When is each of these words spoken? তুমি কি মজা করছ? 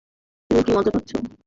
তুমি 0.49 0.61
কি 0.65 0.71
মজা 0.75 0.91
করছ? 0.95 1.09